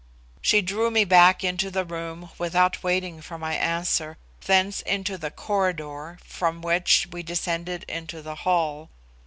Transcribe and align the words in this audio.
She 0.41 0.63
drew 0.63 0.89
me 0.89 1.05
back 1.05 1.43
into 1.43 1.69
the 1.69 1.85
room 1.85 2.31
without 2.39 2.81
waiting 2.81 3.21
for 3.21 3.37
my 3.37 3.53
answer, 3.53 4.17
thence 4.45 4.81
into 4.81 5.15
the 5.15 5.29
corridor, 5.29 6.17
from 6.25 6.63
which 6.63 7.07
we 7.11 7.21
descended 7.21 7.85
into 7.87 8.23
the 8.23 8.37
hall. 8.41 8.89